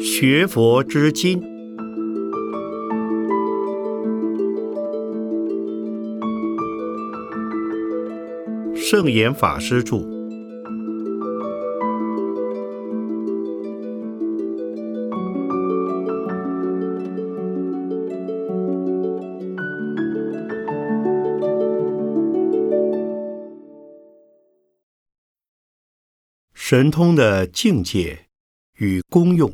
[0.00, 1.42] 学佛之经，
[8.74, 10.11] 圣严法师著。
[26.72, 28.18] 神通的境界
[28.78, 29.52] 与功用。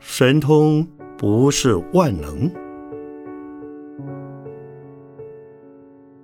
[0.00, 2.50] 神通不是万能。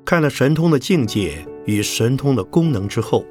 [0.06, 3.22] 看了神通的境界与神通的功能之后，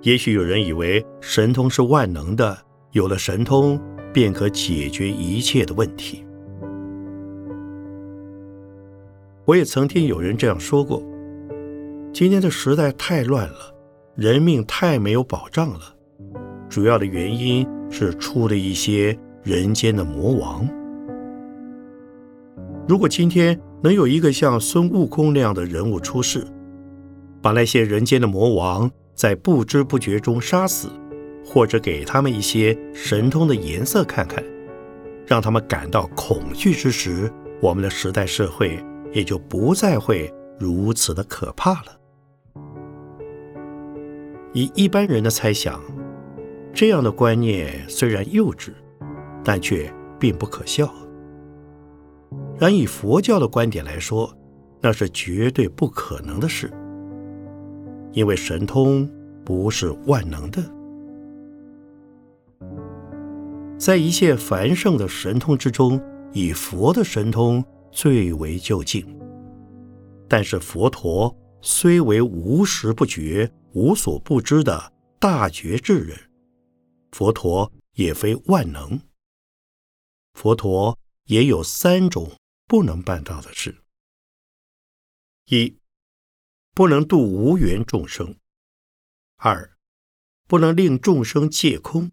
[0.00, 2.58] 也许有人以为神通是万能的，
[2.90, 3.80] 有了神通
[4.12, 6.24] 便可解决一切的问题。
[9.44, 11.02] 我也曾听有人这样说过：
[12.12, 13.74] 今天的时代太乱了，
[14.14, 15.80] 人命太没有保障了，
[16.68, 19.18] 主要的原因是出了一些。
[19.44, 20.68] 人间的魔王，
[22.86, 26.46] 如果今天能有一个像孙悟空那样的人物出世，
[27.40, 30.90] 把那些人间的魔王在不知不觉中杀死，
[31.44, 34.42] 或者给他们一些神通的颜色看看，
[35.26, 41.98] 让他们感到恐惧之时，我们的时代社会也就不再会如此的可怕了。
[44.52, 45.80] 以一般人的猜想，
[46.72, 48.72] 这样的观念虽然幼稚。
[49.44, 50.88] 但却并不可笑。
[52.56, 54.32] 然以佛教的观点来说，
[54.80, 56.70] 那是绝对不可能的事，
[58.12, 59.10] 因为神通
[59.44, 60.62] 不是万能的。
[63.84, 66.00] 在一切繁盛的神通之中，
[66.32, 69.04] 以佛的神通最为究竟。
[70.28, 76.16] 但是佛陀虽为无时不觉、无所不知的大觉智人，
[77.10, 79.00] 佛陀也非万能。
[80.34, 82.30] 佛陀也有三种
[82.68, 83.82] 不能办到的事：
[85.46, 85.76] 一，
[86.72, 88.36] 不能度无缘众生；
[89.38, 89.76] 二，
[90.46, 92.10] 不能令众生借空；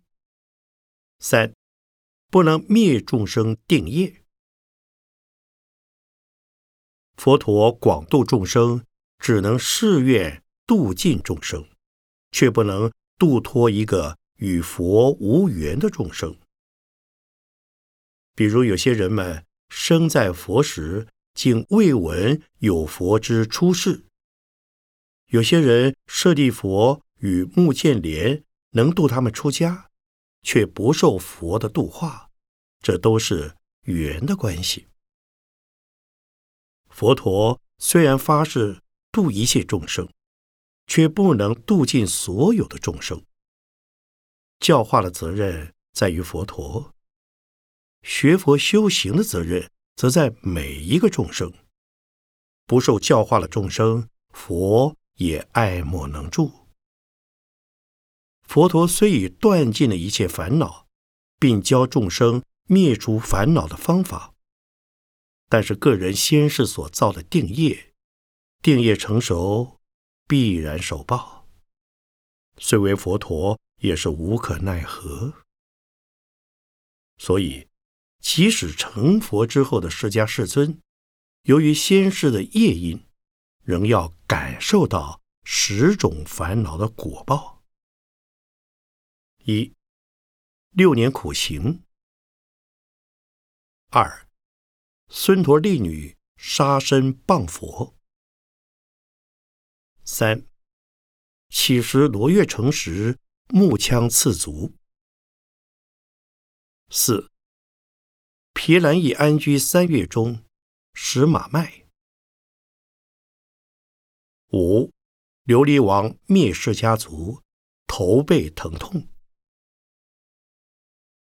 [1.19, 1.53] 三，
[2.29, 4.23] 不能灭众生定业。
[7.17, 8.85] 佛陀广度众生，
[9.17, 11.67] 只能誓愿度尽众生，
[12.31, 16.37] 却不能度脱一个与佛无缘的众生。
[18.35, 24.05] 比如有些人们生在佛时，竟未闻有佛之出世；
[25.27, 29.88] 有些人舍利佛与目犍连能度他们出家，
[30.41, 32.29] 却不受佛的度化，
[32.81, 34.87] 这都是缘的关系。
[36.89, 40.09] 佛陀虽然发誓度一切众生，
[40.87, 43.23] 却不能度尽所有的众生。
[44.59, 46.93] 教化的责任在于佛陀。
[48.01, 51.53] 学佛修行的责任，则在每一个众生。
[52.65, 56.68] 不受教化的众生，佛也爱莫能助。
[58.49, 60.87] 佛陀虽已断尽了一切烦恼，
[61.37, 64.33] 并教众生灭除烦恼的方法，
[65.47, 67.93] 但是个人先世所造的定业，
[68.63, 69.77] 定业成熟，
[70.27, 71.47] 必然受报。
[72.57, 75.31] 虽为佛陀，也是无可奈何。
[77.19, 77.67] 所以。
[78.19, 80.81] 即使成佛之后的释迦世尊，
[81.43, 83.05] 由于先世的业因，
[83.63, 87.58] 仍要感受到十种烦恼的果报：
[89.51, 89.73] 一、
[90.69, 91.81] 六年苦行；
[93.89, 94.29] 二、
[95.07, 97.95] 孙陀利女杀身谤佛；
[100.03, 100.45] 三、
[101.49, 103.17] 乞食罗月城时
[103.47, 104.71] 木枪刺足；
[106.91, 107.31] 四。
[108.53, 110.45] 皮兰邑安居三月中，
[110.93, 111.87] 食马麦。
[114.49, 114.91] 五，
[115.45, 117.41] 琉璃王灭世家族，
[117.87, 119.09] 头背疼痛。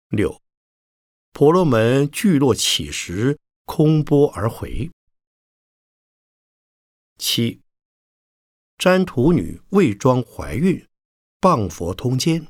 [0.09, 0.41] 六，
[1.33, 4.91] 婆罗门聚落起时，空钵而回。
[7.19, 7.61] 七，
[8.79, 10.87] 占土女伪装怀孕，
[11.41, 12.47] 谤佛通奸。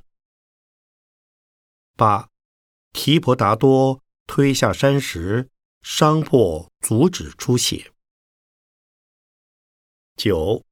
[1.96, 2.28] 八，
[2.92, 4.02] 提婆达多。
[4.28, 5.50] 推下山时，
[5.82, 7.92] 伤破足趾出血。
[10.16, 10.64] 九，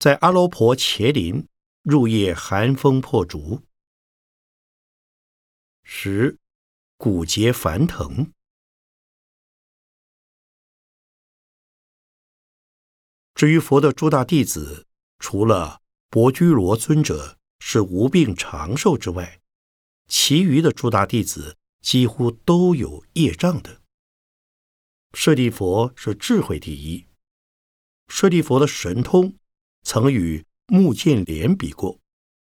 [0.00, 1.46] 在阿罗婆伽林
[1.82, 3.62] 入夜寒风破竹。
[5.88, 6.36] 十
[6.96, 8.32] 骨节繁腾。
[13.36, 14.88] 至于佛的诸大弟子，
[15.20, 15.80] 除了
[16.10, 19.40] 伯居罗尊者是无病长寿之外，
[20.08, 23.80] 其余的诸大弟子几乎都有业障的。
[25.14, 27.06] 舍利佛是智慧第一，
[28.08, 29.38] 舍利佛的神通
[29.82, 32.00] 曾与目犍连比过，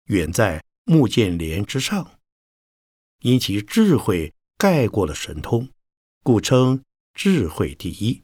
[0.04, 2.20] 远在目犍连之上，
[3.24, 5.68] 因其智慧盖过了神通，
[6.22, 6.82] 故称
[7.14, 8.24] 智慧第一。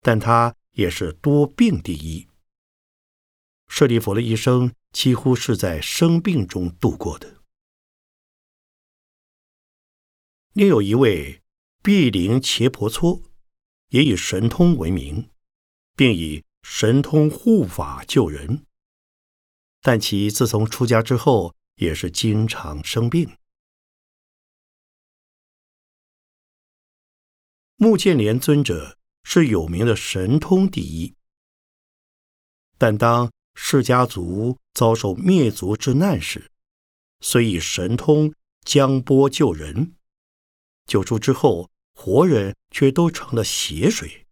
[0.00, 0.56] 但他。
[0.72, 2.28] 也是多病第一。
[3.66, 7.42] 舍利弗的一生几乎是在生病中度过的。
[10.52, 11.42] 另有一位
[11.82, 13.20] 毗陵伽婆搓，
[13.88, 15.28] 也以神通闻名，
[15.96, 18.64] 并以神通护法救人。
[19.82, 23.36] 但其自从出家之后，也是经常生病。
[27.80, 28.96] 穆建连尊者。
[29.22, 31.14] 是有名的神通第一，
[32.78, 36.50] 但当释迦族遭受灭族之难时，
[37.20, 38.34] 虽以神通
[38.64, 39.94] 将波救人，
[40.86, 44.26] 救出之后，活人却都成了血水。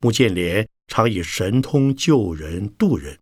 [0.00, 3.20] 穆建连常以神通救人渡人，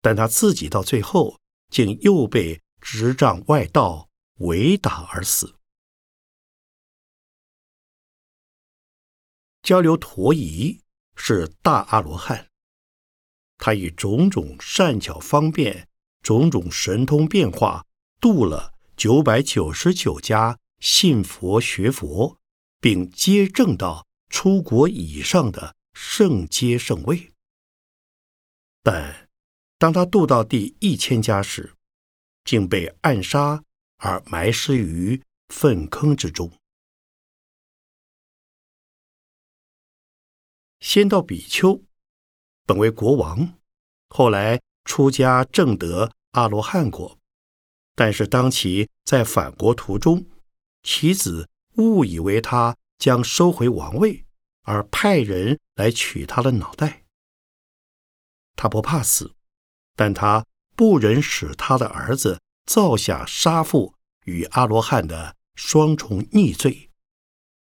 [0.00, 1.38] 但他自己到最后
[1.68, 4.08] 竟又被执杖外道
[4.38, 5.56] 围打而死。
[9.62, 10.80] 交流陀夷
[11.14, 12.48] 是大阿罗汉，
[13.58, 15.88] 他以种种善巧方便、
[16.20, 17.86] 种种神通变化，
[18.20, 22.38] 度了九百九十九家信佛学佛，
[22.80, 27.32] 并皆证到出国以上的圣阶圣位。
[28.82, 29.28] 但
[29.78, 31.74] 当他度到第一千家时，
[32.44, 33.62] 竟被暗杀
[33.98, 35.22] 而埋尸于
[35.54, 36.50] 粪坑之中。
[40.82, 41.80] 先到比丘，
[42.66, 43.54] 本为国王，
[44.08, 47.16] 后来出家正得阿罗汉果。
[47.94, 50.26] 但是当其在返国途中，
[50.82, 54.26] 其子误以为他将收回王位，
[54.62, 57.04] 而派人来取他的脑袋。
[58.56, 59.36] 他不怕死，
[59.94, 60.44] 但他
[60.74, 63.94] 不忍使他的儿子造下杀父
[64.24, 66.90] 与阿罗汉的双重逆罪，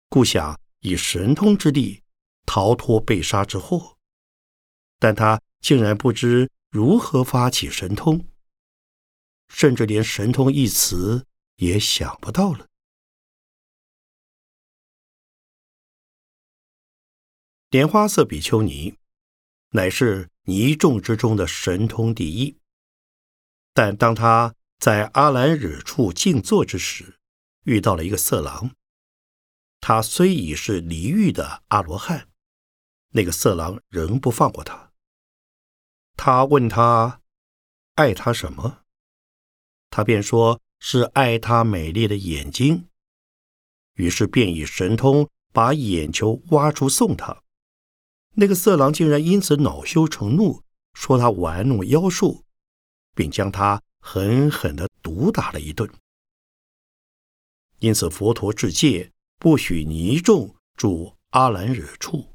[0.08, 2.01] 故想以神通之力。
[2.44, 3.96] 逃脱被杀之祸，
[4.98, 8.26] 但他竟然不知如何发起神通，
[9.48, 12.68] 甚至连“神通”一词也想不到了。
[17.70, 18.98] 莲花色比丘尼
[19.70, 22.58] 乃是尼众之中的神通第一，
[23.72, 27.18] 但当他在阿兰惹处静坐之时，
[27.64, 28.74] 遇到了一个色狼。
[29.80, 32.28] 他虽已是离欲的阿罗汉。
[33.12, 34.90] 那个色狼仍不放过他。
[36.16, 37.20] 他问他
[37.94, 38.80] 爱他什么，
[39.88, 42.88] 他便说是爱他美丽的眼睛。
[43.94, 47.42] 于是便以神通把眼球挖出送他。
[48.34, 50.62] 那个色狼竟然因此恼羞成怒，
[50.94, 52.44] 说他玩弄妖术，
[53.14, 55.90] 并将他狠狠地毒打了一顿。
[57.80, 62.31] 因此佛陀制戒，不许尼众住阿兰惹处。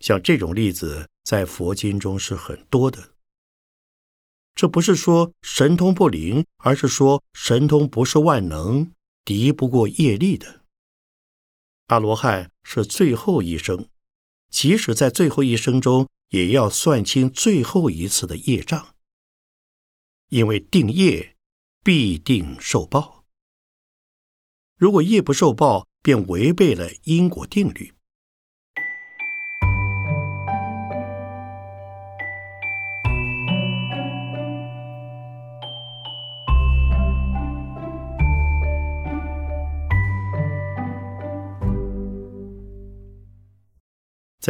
[0.00, 3.14] 像这种例子，在佛经中是很多的。
[4.54, 8.92] 这不是说神通不灵，而是说神通不是万能，
[9.24, 10.64] 敌不过业力的。
[11.86, 13.88] 阿罗汉是最后一生，
[14.50, 18.94] 即使在最后一生中，也要算清最后一次的业障，
[20.28, 21.36] 因为定业
[21.82, 23.24] 必定受报。
[24.76, 27.92] 如果业不受报，便违背了因果定律。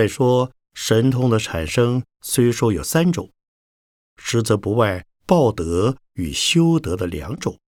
[0.01, 3.31] 再说神通的产生，虽说有三种，
[4.17, 7.61] 实则不外报德与修德的两种。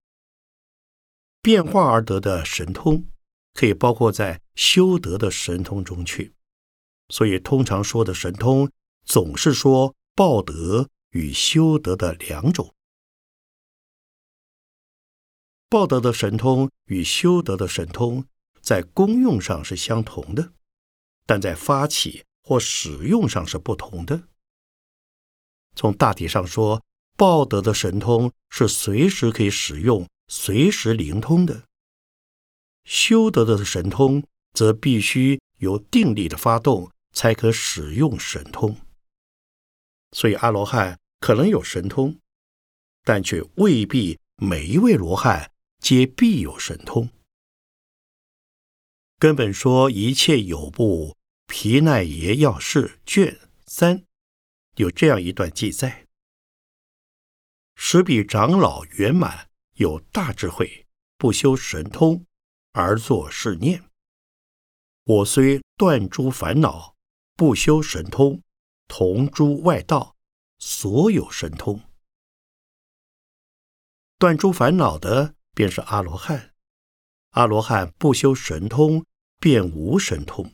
[1.42, 3.06] 变化而得的神通，
[3.54, 6.34] 可以包括在修德的神通中去。
[7.10, 8.72] 所以通常说的神通，
[9.04, 12.74] 总是说报德与修德的两种。
[15.68, 18.24] 报德的神通与修德的神通，
[18.62, 20.54] 在功用上是相同的。
[21.26, 24.24] 但在发起或使用上是不同的。
[25.76, 26.84] 从大体上说，
[27.16, 31.64] 报德的神通是随时可以使用、随时灵通的；
[32.84, 34.24] 修德的神通
[34.54, 38.76] 则必须由定力的发动才可使用神通。
[40.12, 42.18] 所以阿罗汉可能有神通，
[43.04, 47.10] 但却未必每一位罗汉皆必有神通。
[49.22, 54.04] 根本说一切有部皮奈耶要事卷三。
[54.78, 56.08] 有这样一段记载：
[57.76, 60.88] 十比长老圆满有大智慧，
[61.20, 62.26] 不修神通
[62.72, 63.84] 而作是念：
[65.04, 66.96] 我虽断诸烦恼，
[67.36, 68.42] 不修神通，
[68.88, 70.16] 同诸外道，
[70.58, 71.80] 所有神通。
[74.18, 76.56] 断诸烦恼的便是阿罗汉，
[77.34, 79.06] 阿罗汉不修神通，
[79.42, 80.50] 便无神通。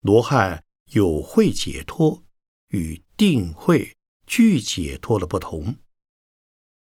[0.00, 2.24] 罗汉有会解脱。
[2.68, 3.96] 与定慧
[4.26, 5.76] 具解脱的不同，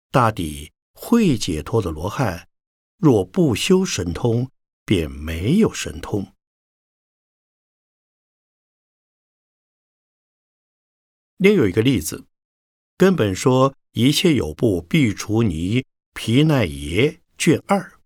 [0.09, 2.49] 大抵会解脱的罗汉，
[2.97, 4.49] 若不修神通，
[4.83, 6.33] 便没有神通。
[11.37, 12.25] 另有一个例子，
[12.97, 15.85] 根本说一切有部必除泥
[16.15, 17.99] 皮奈耶卷二，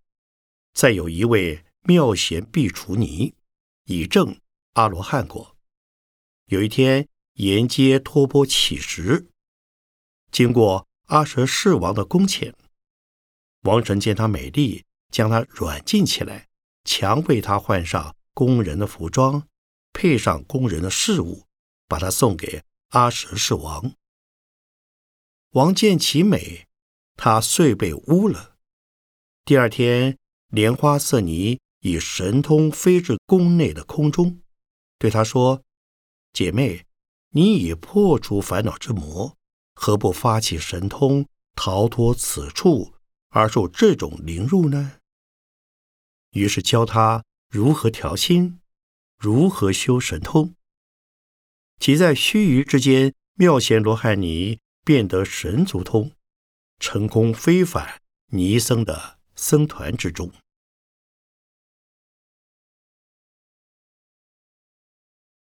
[0.73, 3.33] 再有一位妙贤必除泥，
[3.85, 4.39] 以证
[4.73, 5.55] 阿罗汉果。
[6.45, 7.07] 有一天。
[7.39, 9.29] 沿街托钵乞食，
[10.29, 12.53] 经过阿舍世王的宫前，
[13.61, 16.49] 王神见她美丽，将她软禁起来，
[16.83, 19.47] 强为她换上宫人的服装，
[19.93, 21.45] 配上宫人的饰物，
[21.87, 23.93] 把她送给阿舍世王。
[25.51, 26.67] 王见其美，
[27.15, 28.57] 他遂被污了。
[29.45, 30.17] 第二天，
[30.49, 34.41] 莲花色尼以神通飞至宫内的空中，
[34.97, 35.63] 对他说
[36.33, 36.85] ：“姐妹。”
[37.31, 39.37] 你已破除烦恼之魔，
[39.75, 42.95] 何不发起神通逃脱此处，
[43.29, 44.93] 而受这种凌辱呢？
[46.31, 48.59] 于是教他如何调心，
[49.15, 50.55] 如何修神通。
[51.77, 56.11] 即在须臾之间，妙贤罗汉尼变得神足通，
[56.79, 60.31] 成功飞返尼僧的僧团之中。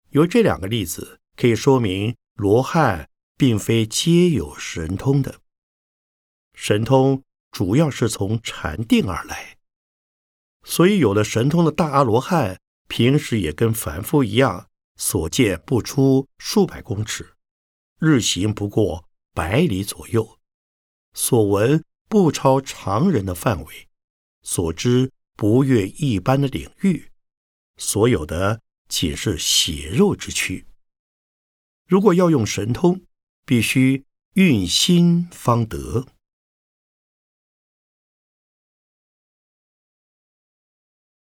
[0.09, 1.19] 由这两个例子。
[1.37, 5.39] 可以说明罗汉并非皆有神通的，
[6.55, 7.21] 神通
[7.51, 9.59] 主要是从禅定而来。
[10.63, 17.35] 所以，有了神通的大阿罗汉，平时也跟凡夫一样，所见不出数百公尺，
[17.99, 20.39] 日行不过百里左右，
[21.13, 23.87] 所闻不超常人的范围，
[24.41, 27.11] 所知不越一般的领域，
[27.77, 30.65] 所有的仅是血肉之躯。
[31.85, 33.05] 如果要用神通，
[33.45, 36.07] 必须运心方得。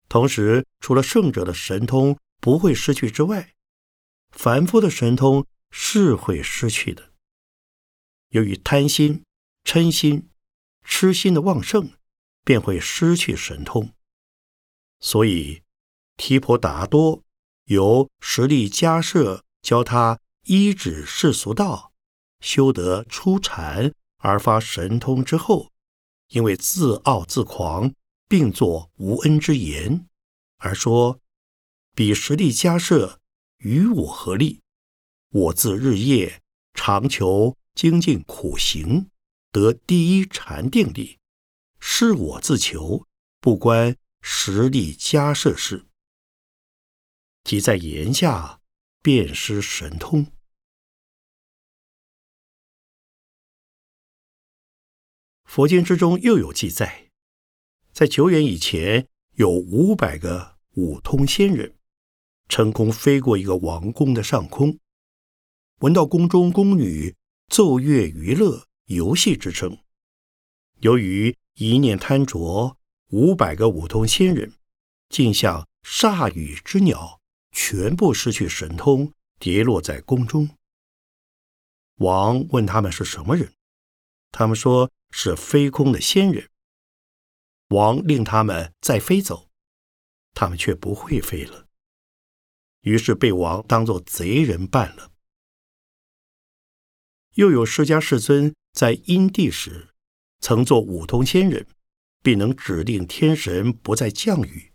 [0.08, 3.54] 同时，除了圣者的神通不会失去之外，
[4.30, 7.12] 凡夫的神通是会失去的。
[8.28, 9.24] 由于贪心、
[9.64, 10.30] 嗔心、
[10.84, 11.90] 痴心的旺盛，
[12.44, 13.92] 便会失去神通。
[15.00, 15.62] 所以，
[16.16, 17.23] 提婆达多
[17.64, 20.20] 由实力加设教他。
[20.46, 21.94] 依止世俗道，
[22.40, 25.72] 修得初禅而发神通之后，
[26.28, 27.94] 因为自傲自狂，
[28.28, 30.06] 并作无恩之言，
[30.58, 31.18] 而说
[31.96, 33.20] ：“彼实力加设，
[33.60, 34.60] 与我何利？
[35.30, 36.42] 我自日夜
[36.74, 39.08] 常求精进苦行，
[39.50, 41.18] 得第一禅定力，
[41.80, 43.06] 是我自求，
[43.40, 45.86] 不关实力加设事。”
[47.44, 48.60] 即在言下。
[49.04, 50.32] 便失神通。
[55.44, 57.10] 佛经之中又有记载，
[57.92, 61.76] 在久远以前，有五百个五通仙人，
[62.48, 64.78] 成功飞过一个王宫的上空，
[65.80, 67.14] 闻到宫中宫女
[67.48, 69.76] 奏乐娱乐、游戏之声。
[70.80, 74.54] 由于一念贪着，五百个五通仙人
[75.10, 77.20] 竟像煞羽之鸟。
[77.54, 80.50] 全部失去神通，跌落在宫中。
[81.98, 83.54] 王问他们是什么人，
[84.32, 86.50] 他们说是飞空的仙人。
[87.68, 89.48] 王令他们再飞走，
[90.34, 91.68] 他们却不会飞了，
[92.80, 95.12] 于是被王当作贼人办了。
[97.34, 99.94] 又有释迦世尊在因地时，
[100.40, 101.66] 曾做五通仙人，
[102.20, 104.73] 并能指定天神不再降雨。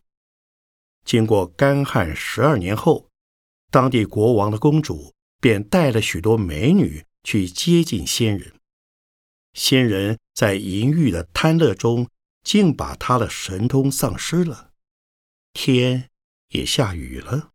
[1.09, 3.09] 经过干旱十二年后，
[3.71, 8.53] 当地国王的公主便带了许多美女去接近仙人。
[9.53, 12.07] 仙人在淫欲的贪乐中，
[12.43, 14.71] 竟把他的神通丧失了，
[15.51, 16.11] 天
[16.49, 17.53] 也下雨了。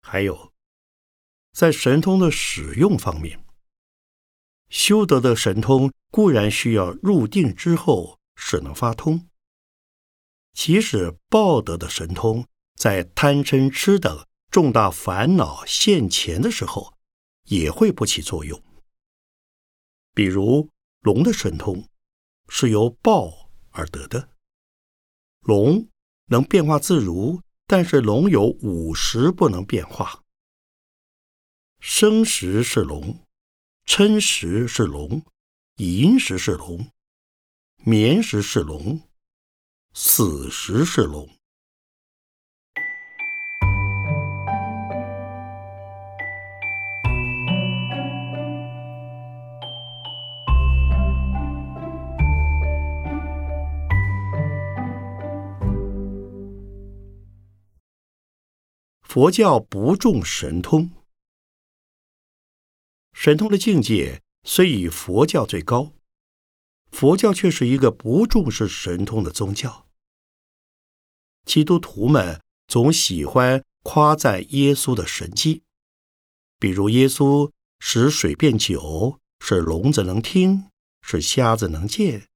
[0.00, 0.54] 还有，
[1.52, 3.44] 在神通的使用方面，
[4.70, 9.28] 修得的神通固然需要入定之后使能发通，
[10.52, 16.94] 即使报得的神通，在贪嗔痴等重大烦恼现前的时候。
[17.48, 18.58] 也会不起作用。
[20.14, 21.86] 比如龙的神通
[22.48, 24.30] 是由报而得的，
[25.40, 25.86] 龙
[26.28, 30.22] 能变化自如，但是龙有五时不能变化：
[31.80, 33.20] 生时是龙，
[33.84, 35.22] 嗔时是龙，
[35.76, 36.90] 淫时是龙，
[37.86, 39.02] 眠时是龙，
[39.92, 41.28] 死时是龙。
[59.02, 60.90] 佛教不重神通，
[63.12, 65.92] 神通的境界虽以佛教最高，
[66.94, 69.88] 佛教却是一个不重视神通的宗教。
[71.44, 75.64] 基督徒们总喜欢夸赞耶稣的神迹，
[76.60, 80.70] 比如耶稣使水变酒，使聋子能听，
[81.02, 82.28] 使瞎子能见，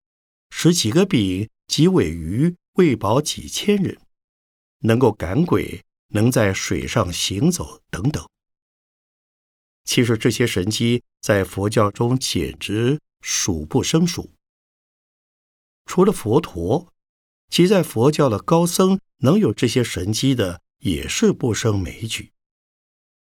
[0.50, 4.00] 使几个饼几尾鱼喂饱几千人，
[4.81, 5.85] 能够赶鬼。
[6.11, 8.27] 能在水上行走等等，
[9.85, 14.31] 其实这些神迹在佛教中简直数不胜数。
[15.88, 16.92] 除了佛陀，
[17.49, 22.33] 其在佛教的高僧能有这些神迹的也是不胜枚举。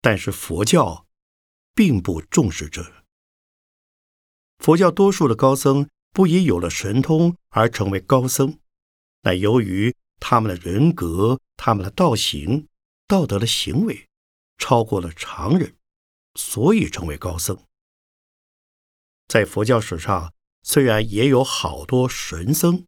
[0.02, 1.06] 但是佛教
[1.74, 2.84] 并不重视这。
[4.58, 8.58] 佛教多数的高僧不以有了神通而成为高僧，
[9.22, 12.68] 乃由于他们的人格、他们的道行。
[13.06, 14.06] 道德的行为
[14.56, 15.74] 超过了常人，
[16.36, 17.58] 所以成为高僧。
[19.26, 22.86] 在佛教史上，虽然也有好多神僧，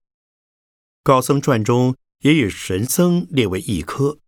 [1.03, 4.19] 高僧传中也以神僧列为一科，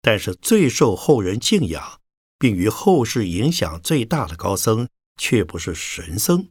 [0.00, 2.00] 但是最受后人敬仰，
[2.38, 6.48] 并于后世影响最大的高僧，却不是神僧，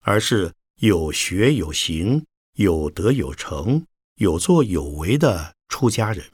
[0.00, 6.30] 而是有学有行、有德有成、有作有为的出家人。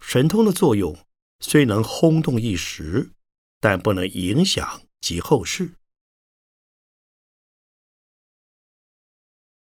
[0.00, 0.96] 神通的作用
[1.40, 3.12] 虽能轰动一时，
[3.60, 5.74] 但不能影响及后世。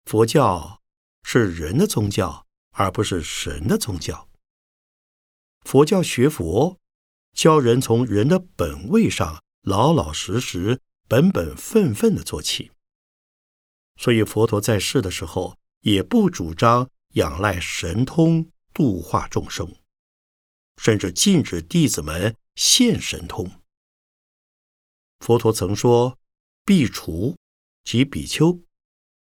[0.06, 0.82] 佛教
[1.24, 4.30] 是人的宗教，而不是神的宗教。
[5.62, 6.80] 佛教学佛，
[7.34, 12.72] 教人从人的本位上老老实实、本本分分的做起。
[13.96, 19.74] 所以佛陀在世的时候，也不主张仰赖神通度化众生。
[20.78, 23.62] 甚至禁止弟子们现神通。
[25.20, 26.18] 佛陀曾说
[26.66, 27.38] ：“必除
[27.84, 28.60] 及比丘，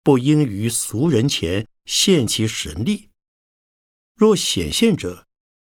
[0.03, 3.09] 不应于俗人前现其神力。
[4.15, 5.27] 若显现者，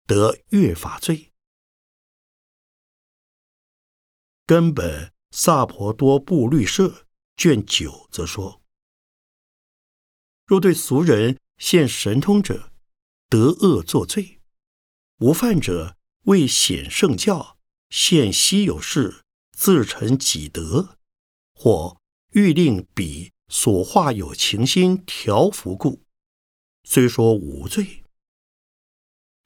[0.05, 1.31] 得越法罪。”
[4.45, 8.61] 根本萨婆多部律社卷九则说
[10.47, 12.71] ：“若对俗人现神通者，
[13.27, 14.41] 得恶作罪。”
[15.19, 17.57] 无犯者为显圣教，
[17.89, 20.99] 现稀有事，自成己德，
[21.53, 21.99] 或
[22.33, 26.01] 欲令彼所化有情心调伏故，
[26.83, 28.03] 虽说无罪。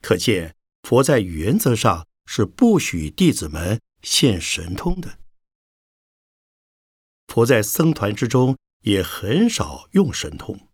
[0.00, 5.18] 可见佛在原则上是不许弟子们现神通的。
[7.28, 10.68] 佛在僧团之中也很少用神通。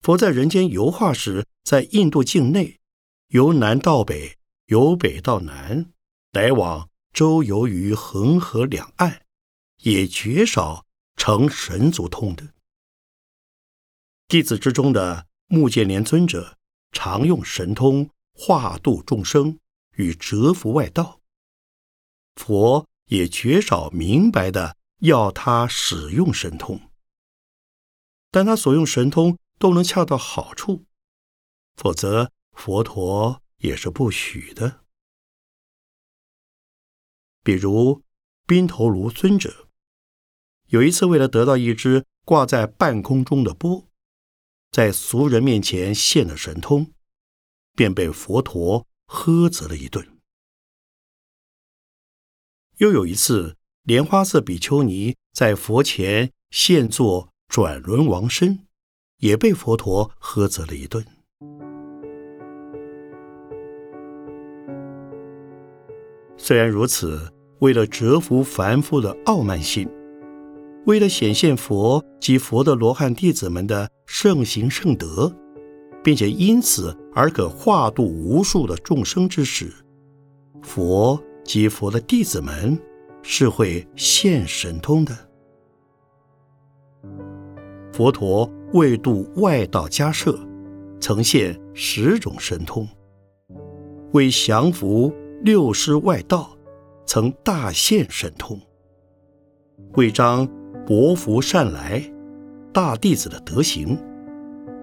[0.00, 2.78] 佛在人间游化时，在印度境内。
[3.28, 5.92] 由南到北，由北到南，
[6.32, 9.26] 来往周游于恒河两岸，
[9.82, 10.86] 也绝少
[11.18, 12.54] 成神足通的。
[14.26, 16.56] 弟子之中的目犍连尊者，
[16.92, 19.58] 常用神通化度众生，
[19.96, 21.20] 与折伏外道。
[22.36, 26.80] 佛也绝少明白的要他使用神通，
[28.30, 30.86] 但他所用神通都能恰到好处，
[31.76, 32.32] 否则。
[32.58, 34.84] 佛陀也是不许的。
[37.44, 38.02] 比如
[38.48, 39.67] 宾头卢尊者，
[40.68, 43.86] 有一次为了得到一只挂在半空中的钵，
[44.70, 46.92] 在俗人面前现了神通，
[47.74, 50.06] 便被佛陀呵责了一顿。
[52.76, 58.66] 又有一次，莲花色比丘尼在佛前现作转轮王身，
[59.20, 61.02] 也被佛陀呵责了一顿。
[66.36, 69.88] 虽然如此，为了折服凡夫的傲慢心，
[70.86, 75.34] 为了显现佛及佛的罗汉弟子们的圣行圣德，
[76.02, 79.72] 并且因此而可化度无数的众生之时，
[80.62, 81.22] 佛。
[81.44, 82.78] 及佛的弟子们
[83.22, 85.16] 是会现神通的。
[87.90, 90.38] 佛陀为度外道家舍，
[91.00, 92.86] 曾现十种神通；
[94.12, 95.10] 为降服
[95.42, 96.54] 六师外道，
[97.06, 98.58] 曾大现神通；
[99.94, 100.46] 为彰
[100.88, 102.02] 薄福善来
[102.72, 103.98] 大弟子的德行，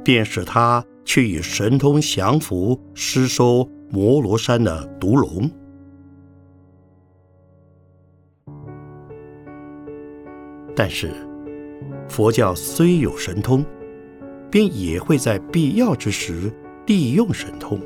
[0.03, 5.49] 便使他去以神通降服施收摩罗山的毒龙。
[10.75, 11.09] 但是，
[12.07, 13.65] 佛教虽有神通，
[14.51, 16.53] 便也会在必要之时
[16.85, 17.81] 利用神通。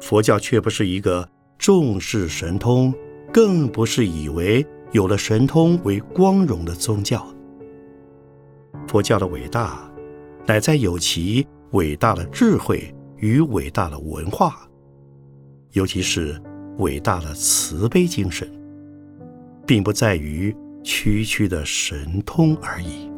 [0.00, 2.94] 佛教却不是一个重视神通，
[3.32, 7.26] 更不是以为有了神通为光荣的宗教。
[8.86, 9.90] 佛教的伟大，
[10.46, 14.68] 乃在有其伟大的智慧与伟大的文化，
[15.72, 16.40] 尤其是
[16.78, 18.48] 伟大的慈悲精神，
[19.66, 20.56] 并不在于。
[20.84, 23.08] 区区的神通而已。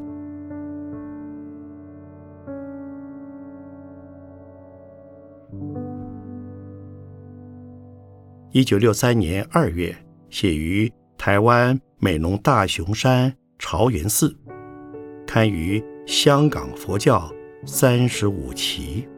[8.50, 9.96] 一九六三年二月，
[10.28, 10.92] 写于
[11.26, 14.36] 台湾美浓大雄山朝元寺，
[15.26, 17.32] 堪于《香港佛教
[17.64, 19.08] 三十五期》。